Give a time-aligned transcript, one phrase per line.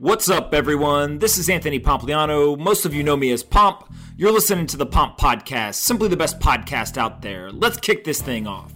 [0.00, 1.18] What's up, everyone?
[1.18, 2.58] This is Anthony Pompliano.
[2.58, 3.84] Most of you know me as Pomp.
[4.16, 7.52] You're listening to the Pomp Podcast, simply the best podcast out there.
[7.52, 8.72] Let's kick this thing off.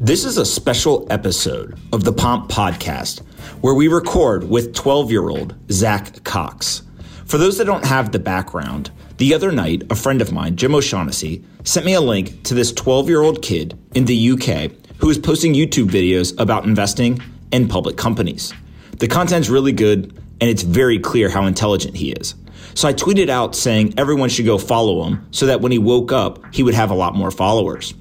[0.00, 3.20] This is a special episode of the Pomp Podcast
[3.60, 6.84] where we record with 12 year old Zach Cox.
[7.26, 10.74] For those that don't have the background, the other night, a friend of mine, Jim
[10.74, 15.10] O'Shaughnessy, sent me a link to this 12 year old kid in the UK who
[15.10, 17.20] is posting YouTube videos about investing
[17.52, 18.54] in public companies.
[19.02, 22.36] The content's really good, and it's very clear how intelligent he is.
[22.74, 26.12] So I tweeted out saying everyone should go follow him so that when he woke
[26.12, 27.94] up, he would have a lot more followers.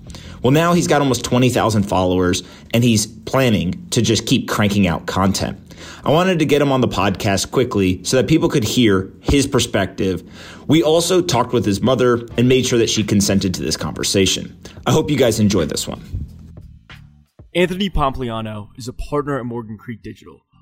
[0.44, 5.08] Well, now he's got almost 20,000 followers, and he's planning to just keep cranking out
[5.08, 5.58] content.
[6.04, 9.48] I wanted to get him on the podcast quickly so that people could hear his
[9.48, 10.22] perspective.
[10.68, 14.55] We also talked with his mother and made sure that she consented to this conversation.
[14.86, 16.27] I hope you guys enjoy this one.
[17.55, 20.41] Anthony Pompliano is a partner at Morgan Creek Digital.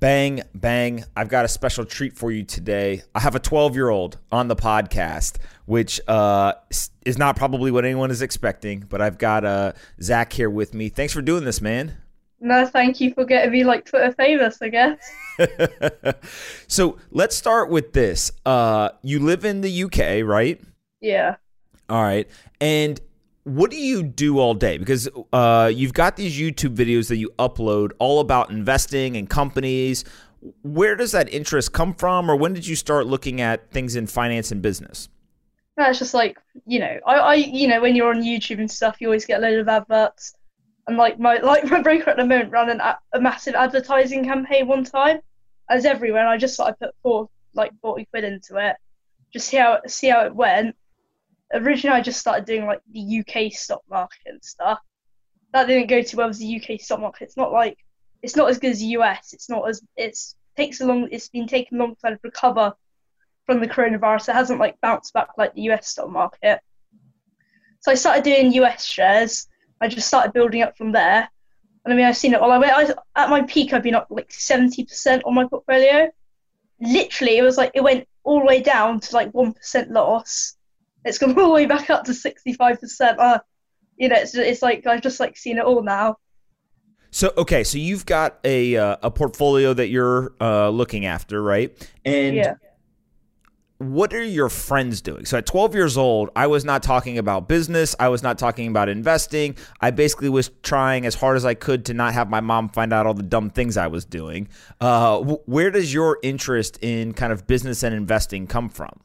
[0.00, 1.04] bang, bang.
[1.16, 3.02] I've got a special treat for you today.
[3.14, 6.54] I have a 12 year old on the podcast, which uh,
[7.04, 10.88] is not probably what anyone is expecting, but I've got uh, Zach here with me.
[10.88, 11.96] Thanks for doing this, man.
[12.40, 15.12] No, thank you for getting me like Twitter famous, I guess.
[16.68, 18.30] so let's start with this.
[18.46, 20.60] Uh, you live in the UK, right?
[21.00, 21.36] Yeah.
[21.88, 22.28] All right.
[22.60, 23.00] And
[23.44, 24.78] what do you do all day?
[24.78, 30.04] Because uh, you've got these YouTube videos that you upload all about investing and companies.
[30.62, 34.06] Where does that interest come from, or when did you start looking at things in
[34.06, 35.08] finance and business?
[35.76, 38.96] That's just like you know, I, I, you know, when you're on YouTube and stuff,
[39.00, 40.34] you always get a load of adverts.
[40.86, 42.80] And like my like my broker at the moment ran an,
[43.12, 45.20] a massive advertising campaign one time,
[45.70, 46.20] as everywhere.
[46.20, 48.76] And I just I put four like forty quid into it,
[49.32, 50.76] just see how see how it went
[51.52, 54.78] originally I just started doing like the UK stock market and stuff.
[55.52, 57.24] That didn't go too well with the UK stock market.
[57.24, 57.78] It's not like
[58.22, 59.32] it's not as good as the US.
[59.32, 61.08] It's not as it's takes a long.
[61.10, 62.74] It's been taking a long time to recover
[63.46, 64.28] from the coronavirus.
[64.28, 66.60] It hasn't like bounced back like the US stock market.
[67.80, 69.46] So I started doing US shares.
[69.80, 71.28] I just started building up from there.
[71.84, 72.40] And I mean, I've seen it.
[72.40, 73.72] Well, I went I, at my peak.
[73.72, 76.10] I've been up like seventy percent on my portfolio.
[76.80, 80.57] Literally, it was like it went all the way down to like one percent loss
[81.08, 83.18] it's gone all the way back up to 65%.
[83.18, 83.38] Uh,
[83.96, 86.16] you know, it's, it's like I've just like seen it all now.
[87.10, 91.74] So okay, so you've got a uh, a portfolio that you're uh, looking after, right?
[92.04, 92.54] And yeah.
[93.78, 95.24] what are your friends doing?
[95.24, 97.96] So at 12 years old, I was not talking about business.
[97.98, 99.56] I was not talking about investing.
[99.80, 102.92] I basically was trying as hard as I could to not have my mom find
[102.92, 104.48] out all the dumb things I was doing.
[104.78, 109.00] Uh, where does your interest in kind of business and investing come from?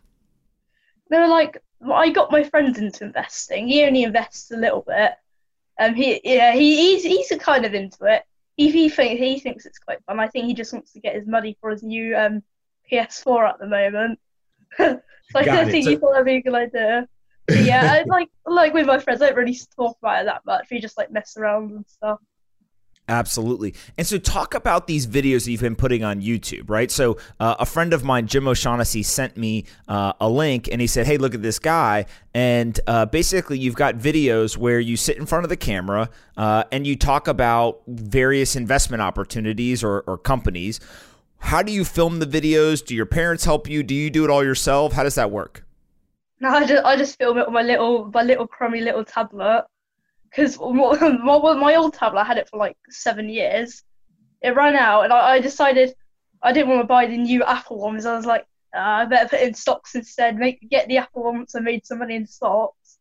[1.09, 1.57] They're like
[1.91, 3.67] I got my friends into investing.
[3.67, 5.13] He only invests a little bit.
[5.79, 8.23] Um, he yeah, he, he's he's a kind of into it.
[8.55, 10.19] He he thinks he thinks it's quite fun.
[10.19, 12.43] I think he just wants to get his money for his new um
[12.91, 14.19] PS4 at the moment.
[14.77, 14.99] so
[15.35, 17.07] I think so- he thought that'd be a good idea.
[17.49, 20.67] yeah, I, like like with my friends, I don't really talk about it that much.
[20.69, 22.19] We just like mess around and stuff.
[23.09, 23.75] Absolutely.
[23.97, 26.89] And so, talk about these videos that you've been putting on YouTube, right?
[26.89, 30.87] So, uh, a friend of mine, Jim O'Shaughnessy, sent me uh, a link and he
[30.87, 32.05] said, Hey, look at this guy.
[32.33, 36.63] And uh, basically, you've got videos where you sit in front of the camera uh,
[36.71, 40.79] and you talk about various investment opportunities or, or companies.
[41.39, 42.85] How do you film the videos?
[42.85, 43.83] Do your parents help you?
[43.83, 44.93] Do you do it all yourself?
[44.93, 45.65] How does that work?
[46.39, 49.65] No, I just, I just film it on my little my little crummy little tablet
[50.33, 53.83] because my, old tablet I had it for like seven years.
[54.41, 55.93] It ran out, and I, decided
[56.41, 58.05] I didn't want to buy the new Apple ones.
[58.05, 58.45] I was like,
[58.75, 60.37] uh, I better put in stocks instead.
[60.37, 61.55] Make get the Apple ones.
[61.55, 62.97] I made some money in stocks.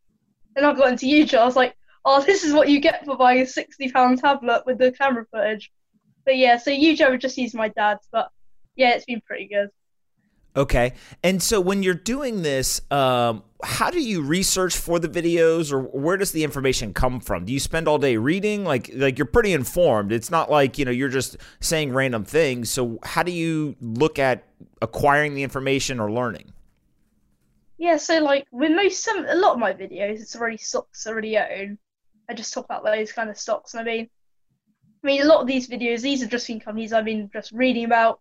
[0.54, 1.38] Then I got into YouTube.
[1.38, 1.74] I was like,
[2.04, 5.26] oh, this is what you get for buying a sixty pound tablet with the camera
[5.32, 5.72] footage.
[6.24, 8.30] But yeah, so YouTube I just used my dad's, but
[8.76, 9.70] yeah, it's been pretty good.
[10.54, 10.92] Okay.
[11.22, 15.80] And so when you're doing this, um, how do you research for the videos or
[15.80, 17.44] where does the information come from?
[17.46, 18.64] Do you spend all day reading?
[18.64, 20.12] Like like you're pretty informed.
[20.12, 22.70] It's not like, you know, you're just saying random things.
[22.70, 24.44] So how do you look at
[24.82, 26.52] acquiring the information or learning?
[27.78, 31.38] Yeah, so like with most some a lot of my videos it's already stocks already
[31.38, 31.78] own.
[32.28, 34.10] I just talk about those kind of stocks and I mean
[35.02, 37.52] I mean a lot of these videos these are just been companies I've been just
[37.52, 38.20] reading about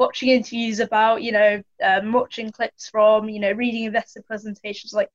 [0.00, 5.10] watching interviews about, you know, um, watching clips from, you know, reading investor presentations like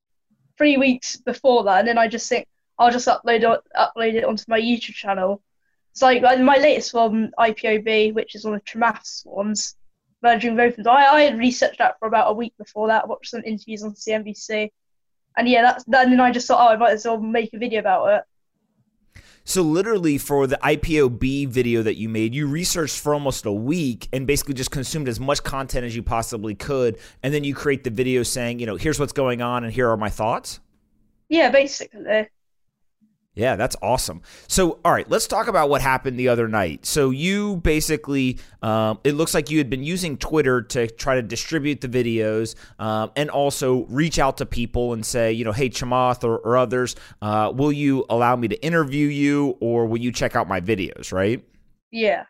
[0.60, 2.48] three weeks before that, and then I just think
[2.78, 5.42] I'll just upload it, upload it onto my YouTube channel.
[5.92, 9.76] It's like my latest one, IPOB, which is one of Chamath's ones,
[10.22, 10.76] merging both.
[10.86, 13.94] I, I had researched that for about a week before that, watched some interviews on
[13.94, 14.70] CNBC,
[15.36, 17.80] and yeah, that's then I just thought, oh, I might as well make a video
[17.80, 18.24] about it.
[19.48, 24.10] So literally for the IPOB video that you made, you researched for almost a week
[24.12, 27.84] and basically just consumed as much content as you possibly could, and then you create
[27.84, 30.60] the video saying, you know, here's what's going on and here are my thoughts.
[31.30, 32.28] Yeah, basically.
[33.36, 34.22] Yeah, that's awesome.
[34.48, 36.86] So, all right, let's talk about what happened the other night.
[36.86, 41.22] So, you basically, um, it looks like you had been using Twitter to try to
[41.22, 45.70] distribute the videos um, and also reach out to people and say, you know, hey,
[45.70, 50.14] Chamath or, or others, uh, will you allow me to interview you or will you
[50.14, 51.44] check out my videos, right?
[51.92, 52.24] Yeah.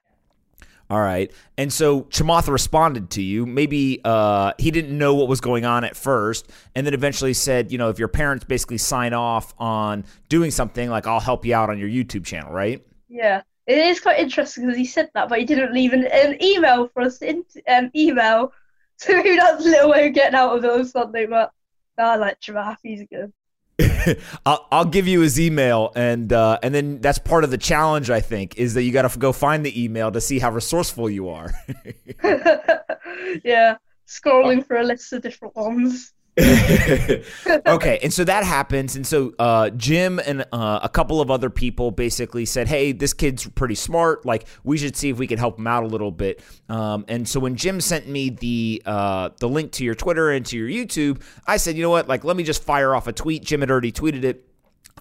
[0.89, 1.31] All right.
[1.57, 3.45] And so Chamath responded to you.
[3.45, 7.71] Maybe uh, he didn't know what was going on at first, and then eventually said,
[7.71, 11.55] you know, if your parents basically sign off on doing something, like I'll help you
[11.55, 12.85] out on your YouTube channel, right?
[13.09, 13.41] Yeah.
[13.65, 16.87] It is quite interesting because he said that, but he didn't leave an, an email
[16.89, 18.51] for us to um, email.
[18.97, 21.51] So maybe that's a little way of getting out of it or something, but
[21.97, 22.77] I like Chamath.
[22.81, 23.33] He's good.
[24.45, 28.09] I'll, I'll give you his email, and uh, and then that's part of the challenge.
[28.09, 31.09] I think is that you got to go find the email to see how resourceful
[31.09, 31.51] you are.
[33.43, 33.75] yeah,
[34.07, 36.13] scrolling for a list of different ones.
[37.65, 41.49] okay, and so that happens, and so uh, Jim and uh, a couple of other
[41.49, 44.25] people basically said, "Hey, this kid's pretty smart.
[44.25, 47.25] Like, we should see if we can help him out a little bit." Um, and
[47.25, 50.67] so when Jim sent me the uh, the link to your Twitter and to your
[50.67, 52.09] YouTube, I said, "You know what?
[52.09, 54.45] Like, let me just fire off a tweet." Jim had already tweeted it.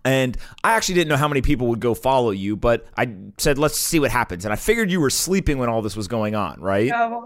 [0.04, 3.56] And I actually didn't know how many people would go follow you, but I said,
[3.56, 4.44] let's see what happens.
[4.44, 6.86] And I figured you were sleeping when all this was going on, right?
[6.86, 7.20] Yeah,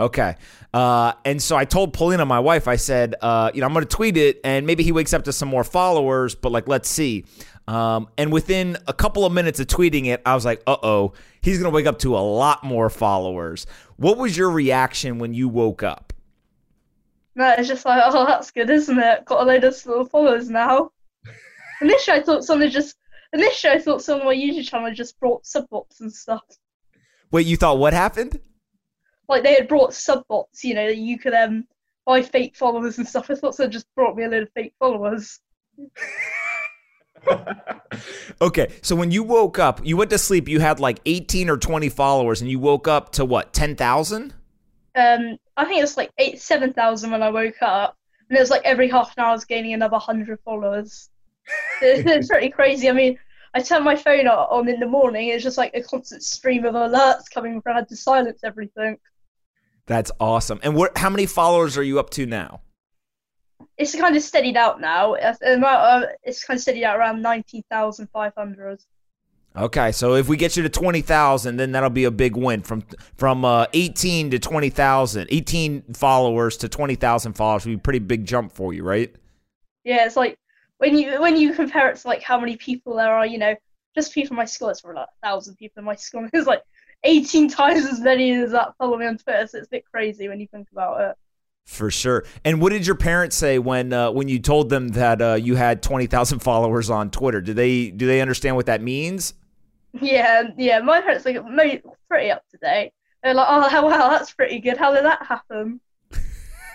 [0.00, 0.34] Okay.
[0.72, 3.84] Uh, and so I told Polina, my wife, I said, uh, you know, I'm going
[3.84, 6.88] to tweet it and maybe he wakes up to some more followers, but like, let's
[6.88, 7.24] see.
[7.68, 11.12] Um, and within a couple of minutes of tweeting it, I was like, uh oh,
[11.42, 13.66] he's going to wake up to a lot more followers.
[13.96, 16.12] What was your reaction when you woke up?
[17.34, 19.24] No, it's just like, oh, that's good, isn't it?
[19.26, 20.92] Got a load of little followers now.
[21.82, 22.96] initially, I thought someone just,
[23.34, 26.42] initially, I thought someone on my YouTube channel just brought subbots and stuff.
[27.30, 28.40] Wait, you thought what happened?
[29.30, 31.64] Like they had brought sub bots, you know, that you could um
[32.04, 33.30] buy fake followers and stuff.
[33.30, 35.38] I thought so just brought me a load of fake followers.
[38.40, 41.56] okay, so when you woke up, you went to sleep, you had like 18 or
[41.56, 44.34] 20 followers, and you woke up to what, 10,000?
[44.96, 47.96] Um, I think it was like eight, 7,000 when I woke up,
[48.28, 51.10] and it was like every half an hour I was gaining another 100 followers.
[51.82, 52.88] it's pretty crazy.
[52.88, 53.18] I mean,
[53.54, 56.74] I turned my phone on in the morning, it's just like a constant stream of
[56.74, 58.96] alerts coming from, I had to silence everything.
[59.90, 60.60] That's awesome.
[60.62, 60.96] And what?
[60.96, 62.60] How many followers are you up to now?
[63.76, 65.14] It's kind of steadied out now.
[65.14, 68.78] Uh, it's kind of steadied out around nineteen thousand five hundred.
[69.56, 72.62] Okay, so if we get you to twenty thousand, then that'll be a big win
[72.62, 72.84] from
[73.16, 75.26] from uh, eighteen to twenty thousand.
[75.28, 79.12] Eighteen followers to twenty thousand followers would be a pretty big jump for you, right?
[79.82, 80.38] Yeah, it's like
[80.78, 83.56] when you when you compare it to like how many people there are, you know,
[83.96, 86.28] just people in my school, it's for like a thousand people in my school.
[86.32, 86.62] It's like
[87.04, 89.46] 18 times as many as that follow me on Twitter.
[89.46, 91.16] So it's a bit crazy when you think about it.
[91.66, 92.24] For sure.
[92.44, 95.54] And what did your parents say when uh, when you told them that uh, you
[95.54, 97.40] had 20,000 followers on Twitter?
[97.40, 99.34] Do they do they understand what that means?
[100.00, 100.80] Yeah, yeah.
[100.80, 101.42] My parents are
[102.08, 102.92] pretty up to date.
[103.22, 104.76] They're like, "Oh, wow, that's pretty good.
[104.78, 105.80] How did that happen?"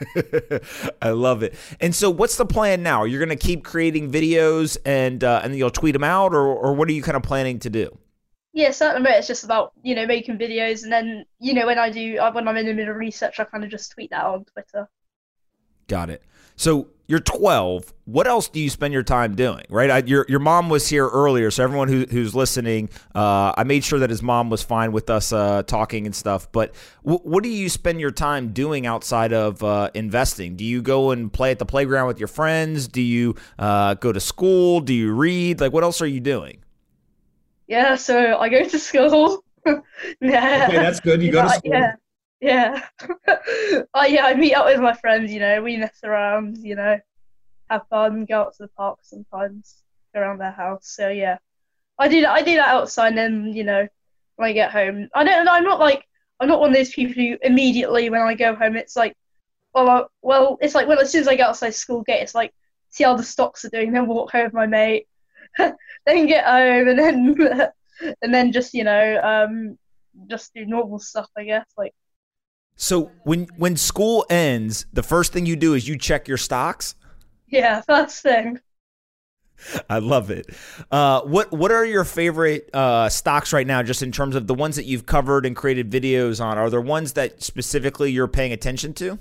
[1.01, 1.55] I love it.
[1.79, 3.03] And so, what's the plan now?
[3.03, 6.74] You're going to keep creating videos and uh, and you'll tweet them out, or or
[6.74, 7.98] what are you kind of planning to do?
[8.56, 11.90] Yeah, certainly it's just about you know making videos, and then you know when I
[11.90, 14.46] do when I'm in the middle of research, I kind of just tweet that on
[14.46, 14.88] Twitter.
[15.88, 16.24] Got it.
[16.56, 17.94] So you're 12.
[18.06, 19.66] What else do you spend your time doing?
[19.70, 23.66] Right, I, your your mom was here earlier, so everyone who, who's listening, uh, I
[23.66, 26.50] made sure that his mom was fine with us uh, talking and stuff.
[26.54, 30.56] But w- what do you spend your time doing outside of uh, investing?
[30.56, 32.88] Do you go and play at the playground with your friends?
[32.88, 34.80] Do you uh, go to school?
[34.80, 35.60] Do you read?
[35.60, 36.60] Like, what else are you doing?
[37.67, 39.43] Yeah, so I go to school.
[40.22, 40.67] yeah.
[40.67, 41.22] Okay, that's good.
[41.22, 41.72] You go to school.
[41.72, 41.95] Yeah.
[42.41, 42.86] Yeah.
[43.93, 47.00] oh, yeah, I meet up with my friends, you know, we mess around, you know,
[47.69, 49.81] have fun, go out to the park sometimes,
[50.13, 50.88] go around their house.
[50.88, 51.38] So yeah.
[51.98, 53.88] I do that I do that outside and then, you know,
[54.36, 55.10] when I get home.
[55.15, 56.05] I don't I'm not like
[56.39, 59.15] I'm not one of those people who immediately when I go home it's like
[59.74, 62.22] oh, well I, well it's like well as soon as I get outside school gate
[62.22, 62.53] it's like
[62.89, 65.07] see how the stocks are doing, then walk home with my mate
[66.06, 67.36] then get home and then
[68.22, 69.78] and then just you know um
[70.30, 71.94] just do normal stuff I guess like
[72.76, 76.96] So when when school ends, the first thing you do is you check your stocks.
[77.48, 78.60] Yeah, first thing.
[79.90, 80.48] I love it.
[80.92, 83.82] Uh, what what are your favorite uh, stocks right now?
[83.84, 86.82] Just in terms of the ones that you've covered and created videos on, are there
[86.82, 89.18] ones that specifically you're paying attention to?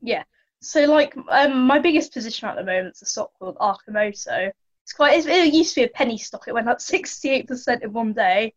[0.00, 0.22] Yeah.
[0.60, 4.52] So like um, my biggest position at the moment is a stock called Arcimoto.
[4.84, 5.24] It's quite.
[5.24, 6.44] It used to be a penny stock.
[6.48, 8.54] It went up sixty eight percent in one day.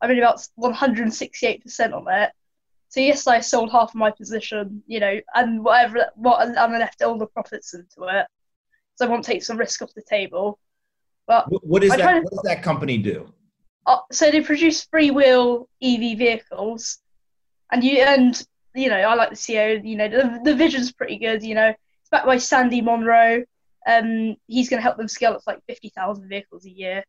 [0.00, 2.30] I'm in about one hundred and sixty eight percent on it.
[2.88, 6.78] So yes, I sold half of my position, you know, and whatever what and I
[6.78, 8.26] left all the profits into it.
[8.96, 10.58] So I want to take some risk off the table.
[11.26, 11.98] But what is that?
[11.98, 13.30] To, what does that company do?
[13.86, 16.98] Uh, so they produce free-wheel EV vehicles,
[17.70, 18.42] and you and
[18.74, 19.84] you know I like the CEO.
[19.84, 21.42] You know the the vision's pretty good.
[21.42, 23.44] You know it's backed by Sandy Munro.
[23.88, 27.04] Um, he's going to help them scale up to like fifty thousand vehicles a year.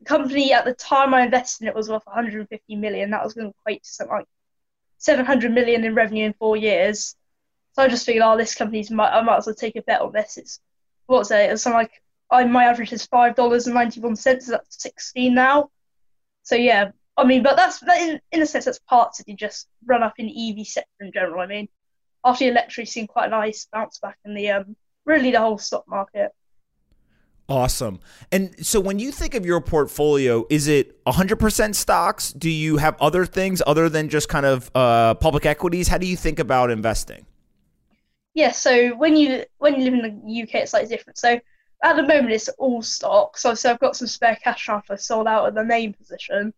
[0.00, 3.10] The company at the time I invested in it was worth 150 million.
[3.10, 4.26] That was going to equate to something like
[4.98, 7.14] 700 million in revenue in four years.
[7.72, 10.00] So I just figured, oh, this company's might, I might as well take a bet
[10.00, 10.36] on this.
[10.36, 10.60] It's
[11.06, 11.50] what's it?
[11.50, 14.48] It's something like I my average is five dollars and ninety one cents.
[14.48, 15.70] Is 16 now?
[16.42, 19.68] So yeah, I mean, but that's in in a sense that's parts that you just
[19.84, 21.40] run up in the EV sector in general.
[21.40, 21.68] I mean,
[22.24, 24.76] after the electric, seen quite a nice bounce back in the um
[25.06, 26.32] really the whole stock market.
[27.48, 28.00] Awesome.
[28.32, 32.32] And so when you think of your portfolio, is it 100% stocks?
[32.32, 35.86] Do you have other things other than just kind of uh, public equities?
[35.86, 37.24] How do you think about investing?
[38.34, 41.16] Yeah, so when you when you live in the UK, it's slightly different.
[41.16, 41.40] So
[41.82, 43.42] at the moment, it's all stocks.
[43.42, 46.52] So, so I've got some spare cash after I sold out of the main position,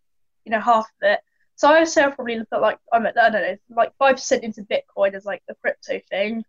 [0.45, 1.21] you know, half of it.
[1.55, 3.93] So I would say I'll probably look at like I'm at I don't know, like
[3.99, 6.45] five percent into Bitcoin as like a crypto thing,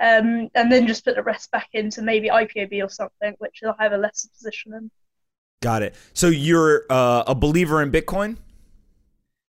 [0.00, 3.76] um, and then just put the rest back into maybe IPOB or something, which I'll
[3.78, 4.90] have a lesser position in.
[5.62, 5.94] Got it.
[6.12, 8.36] So you're uh, a believer in Bitcoin?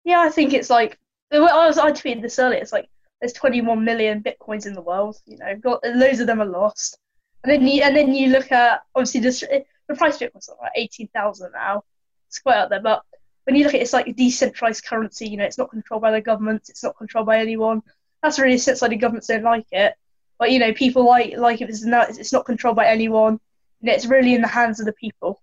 [0.04, 0.98] Yeah, I think it's like
[1.32, 2.60] I was I tweeted this earlier.
[2.60, 2.88] It's like
[3.20, 5.16] there's 21 million bitcoins in the world.
[5.26, 6.98] You know, got loads of them are lost.
[7.44, 10.72] And then you and then you look at obviously the the price of Bitcoin's like
[10.76, 11.84] 18,000 now.
[12.28, 13.02] It's quite up there, but
[13.44, 15.28] when you look at it, it's like a decentralized currency.
[15.28, 16.68] You know, it's not controlled by the government.
[16.68, 17.82] It's not controlled by anyone.
[18.22, 19.94] That's really since like the governments don't like it.
[20.42, 23.38] But you know, people like like if it's not it's not controlled by anyone.
[23.80, 25.40] And it's really in the hands of the people.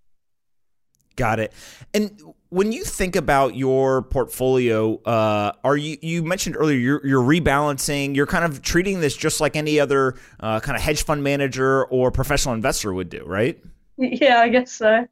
[1.15, 1.53] Got it.
[1.93, 7.23] And when you think about your portfolio, uh, are you you mentioned earlier you're, you're
[7.23, 8.13] rebalancing?
[8.13, 11.85] You're kind of treating this just like any other uh, kind of hedge fund manager
[11.85, 13.57] or professional investor would do, right?
[13.95, 15.07] Yeah, I guess so.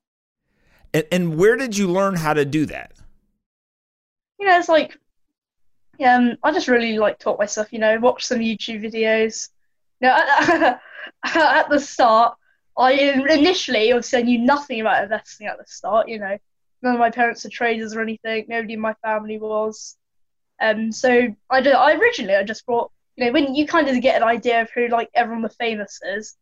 [0.93, 2.91] And, and where did you learn how to do that?
[4.37, 4.99] You know, it's like,
[6.05, 7.71] um, I just really like taught myself.
[7.71, 9.49] You know, watch some YouTube videos,
[10.01, 10.79] no, at,
[11.23, 12.37] at the start,
[12.77, 16.07] I initially obviously I knew nothing about investing at the start.
[16.07, 16.37] You know,
[16.81, 18.45] none of my parents are traders or anything.
[18.47, 19.97] Nobody in my family was.
[20.61, 24.01] Um, so I did, I originally I just brought you know when you kind of
[24.01, 26.35] get an idea of who like everyone the famous is.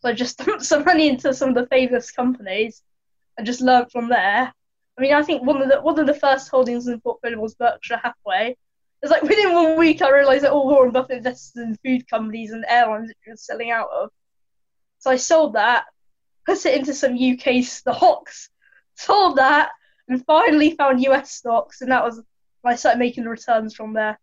[0.00, 2.82] So I just dumped some money into some of the famous companies
[3.36, 4.52] and just learned from there.
[4.96, 7.38] I mean, I think one of the one of the first holdings in the portfolio
[7.38, 8.56] was Berkshire Hathaway,
[9.04, 12.52] it's like within one week I realised that all Warren Buffett invested in food companies
[12.52, 14.08] and airlines that was selling out of.
[14.98, 15.84] So I sold that,
[16.46, 18.48] put it into some UK stocks,
[18.94, 19.72] sold that,
[20.08, 22.22] and finally found US stocks, and that was
[22.64, 24.18] I started making the returns from there.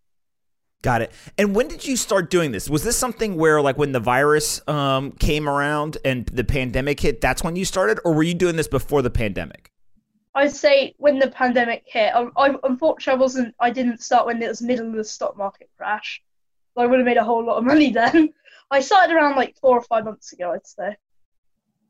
[0.81, 1.11] Got it.
[1.37, 2.67] And when did you start doing this?
[2.67, 7.21] Was this something where, like, when the virus um, came around and the pandemic hit,
[7.21, 9.70] that's when you started, or were you doing this before the pandemic?
[10.33, 13.55] I'd say when the pandemic hit, I, I, unfortunately I wasn't.
[13.59, 16.21] I didn't start when it was middle of the stock market crash.
[16.73, 18.29] So I would have made a whole lot of money then.
[18.69, 20.95] I started around like four or five months ago, I'd say.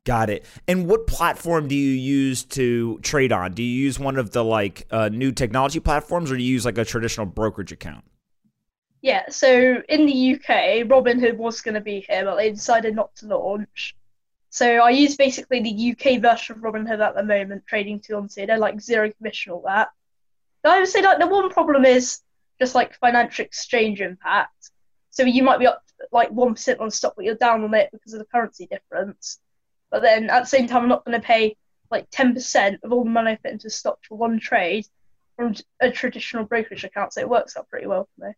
[0.03, 0.45] Got it.
[0.67, 3.53] And what platform do you use to trade on?
[3.53, 6.65] Do you use one of the like uh, new technology platforms, or do you use
[6.65, 8.03] like a traditional brokerage account?
[9.03, 9.29] Yeah.
[9.29, 13.27] So in the UK, Robinhood was going to be here, but they decided not to
[13.27, 13.95] launch.
[14.53, 18.27] So I use basically the UK version of Robinhood at the moment, trading two.
[18.35, 19.89] They're like zero commission, all that.
[20.61, 22.19] But I would say like the one problem is
[22.59, 24.71] just like financial exchange impact.
[25.09, 25.81] So you might be up
[26.11, 29.39] like one percent on stock, but you're down on it because of the currency difference.
[29.89, 31.55] But then at the same time, I'm not going to pay
[31.89, 34.85] like ten percent of all the money I put into stock for one trade
[35.37, 37.13] from a traditional brokerage account.
[37.13, 38.33] So it works out pretty well for me.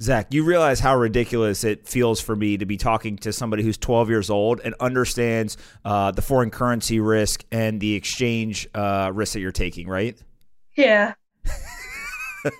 [0.00, 3.76] Zach, you realize how ridiculous it feels for me to be talking to somebody who's
[3.78, 9.34] 12 years old and understands uh, the foreign currency risk and the exchange uh, risk
[9.34, 10.16] that you're taking, right?
[10.76, 11.14] Yeah.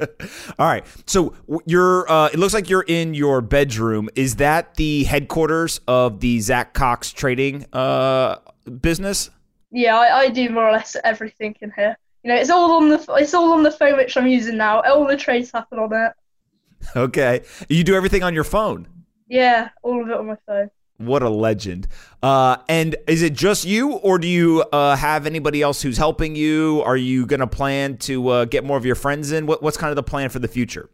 [0.59, 0.85] All right.
[1.07, 1.35] So
[1.67, 2.11] you're.
[2.11, 4.09] Uh, it looks like you're in your bedroom.
[4.15, 8.37] Is that the headquarters of the Zach Cox trading uh,
[8.81, 9.31] business?
[9.73, 11.97] Yeah, I, I do more or less everything in here.
[12.23, 14.83] You know, it's all on the it's all on the phone which I'm using now.
[14.83, 16.13] All the trades happen on it.
[16.97, 17.43] Okay.
[17.69, 18.89] You do everything on your phone.
[19.29, 20.71] Yeah, all of it on my phone.
[20.99, 21.89] What a legend.
[22.23, 26.37] Uh, and is it just you, or do you uh, have anybody else who's helping
[26.37, 26.83] you?
[26.85, 29.47] Are you going to plan to uh, get more of your friends in?
[29.47, 30.91] What, what's kind of the plan for the future?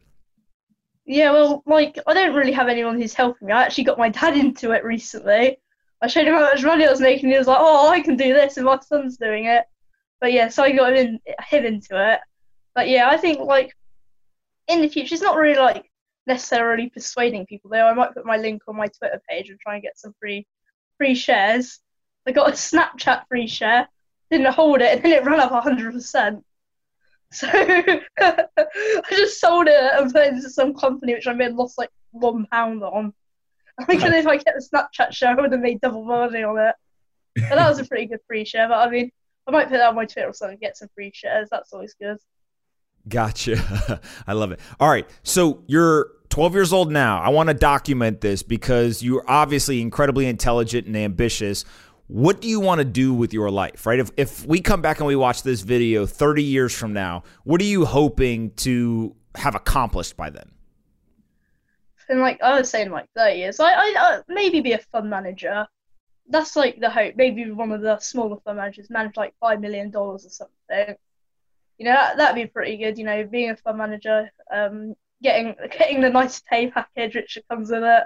[1.05, 3.53] Yeah, well, like, I don't really have anyone who's helping me.
[3.53, 5.59] I actually got my dad into it recently.
[6.01, 7.25] I showed him how much money I was making.
[7.25, 9.65] and He was like, "Oh, I can do this, and my son's doing it."
[10.21, 12.21] But yeah, so I got him, in, him into it.
[12.75, 13.75] But yeah, I think like
[14.69, 15.91] in the future, it's not really like
[16.27, 17.87] necessarily persuading people though.
[17.87, 20.47] I might put my link on my Twitter page and try and get some free
[20.99, 21.81] free shares.
[22.27, 23.89] I got a Snapchat free share,
[24.31, 26.45] didn't hold it, and then it ran up hundred percent.
[27.33, 31.79] So I just sold it and put it into some company which I made lost
[31.79, 33.13] like one pound on.
[33.79, 36.59] I think if I get the Snapchat share, I would have made double money on
[36.59, 36.75] it.
[37.37, 38.69] But that was a pretty good free share.
[38.69, 39.11] But I mean,
[39.47, 41.49] I might put that on my Twitter or something, get some free shares.
[41.51, 42.19] That's always good.
[43.09, 44.01] Gotcha.
[44.27, 44.61] I love it.
[44.81, 45.09] All right.
[45.23, 47.21] So you're 12 years old now.
[47.21, 51.65] I want to document this because you're obviously incredibly intelligent and ambitious.
[52.09, 53.99] What do you want to do with your life, right?
[53.99, 57.61] If, if we come back and we watch this video 30 years from now, what
[57.61, 60.51] are you hoping to have accomplished by then?
[62.09, 65.11] And like I was saying, like 30 years, I, I, I maybe be a fund
[65.11, 65.67] manager.
[66.31, 67.15] That's like the hope.
[67.17, 70.97] Maybe one of the smaller fund managers manage like $5 million or something
[71.79, 72.99] you know that, that'd be pretty good.
[72.99, 77.71] You know, being a fund manager, um, getting getting the nice pay package which comes
[77.71, 78.05] with it.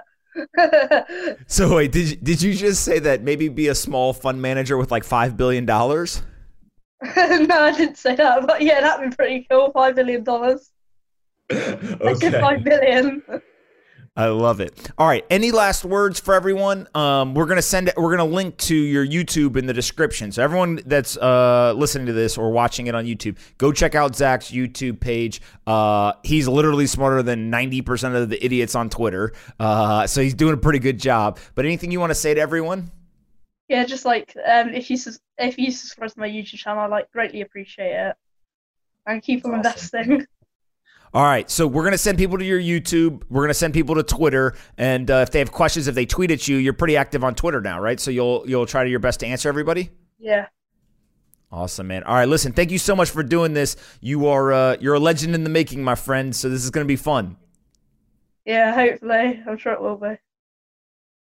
[1.47, 4.77] so wait, did you, did you just say that maybe be a small fund manager
[4.77, 6.21] with like five billion dollars?
[7.15, 9.71] no, I didn't say that, but yeah, that'd be pretty cool.
[9.71, 10.71] Five billion dollars.
[11.51, 11.99] okay.
[12.05, 13.21] I said five billion.
[14.15, 14.91] I love it.
[14.99, 15.25] All right.
[15.31, 16.87] Any last words for everyone?
[16.93, 17.95] Um, we're gonna send it.
[17.97, 20.31] We're gonna link to your YouTube in the description.
[20.31, 24.15] So everyone that's uh, listening to this or watching it on YouTube, go check out
[24.15, 25.41] Zach's YouTube page.
[25.65, 29.33] Uh, he's literally smarter than ninety percent of the idiots on Twitter.
[29.59, 31.39] Uh, so he's doing a pretty good job.
[31.55, 32.91] But anything you want to say to everyone?
[33.67, 34.97] Yeah, just like um, if you
[35.39, 38.15] if you subscribe to my YouTube channel, I like greatly appreciate it,
[39.07, 39.99] and keep on awesome.
[39.99, 40.27] investing.
[41.13, 43.21] All right, so we're gonna send people to your YouTube.
[43.29, 46.31] We're gonna send people to Twitter, and uh, if they have questions, if they tweet
[46.31, 47.99] at you, you're pretty active on Twitter now, right?
[47.99, 49.91] So you'll you'll try to your best to answer everybody.
[50.17, 50.47] Yeah.
[51.51, 52.01] Awesome, man.
[52.03, 53.75] All right, listen, thank you so much for doing this.
[54.01, 56.35] You are uh, you're a legend in the making, my friend.
[56.35, 57.37] So this is gonna be fun.
[58.43, 59.43] Yeah, hopefully.
[59.47, 60.17] I'm sure it will be.